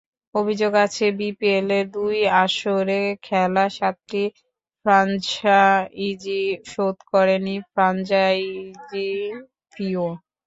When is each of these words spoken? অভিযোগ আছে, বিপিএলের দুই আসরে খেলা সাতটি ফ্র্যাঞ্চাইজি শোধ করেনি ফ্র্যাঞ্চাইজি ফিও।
অভিযোগ 0.35 0.73
আছে, 0.85 1.05
বিপিএলের 1.19 1.85
দুই 1.95 2.17
আসরে 2.43 2.99
খেলা 3.23 3.65
সাতটি 3.77 4.23
ফ্র্যাঞ্চাইজি 4.85 6.41
শোধ 6.65 6.97
করেনি 7.11 7.55
ফ্র্যাঞ্চাইজি 7.71 9.09
ফিও। 9.71 10.07